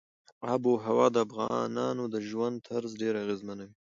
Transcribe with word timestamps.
آب 0.53 0.63
وهوا 0.71 1.07
د 1.11 1.17
افغانانو 1.27 2.03
د 2.13 2.15
ژوند 2.29 2.55
طرز 2.67 2.91
ډېر 3.01 3.13
اغېزمنوي. 3.23 3.73